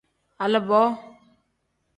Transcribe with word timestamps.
Aliboo. 0.43 0.83